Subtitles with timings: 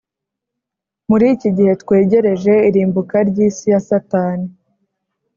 [1.09, 4.47] Muri iki gihe twegereje irimbuka ry isi ya Satani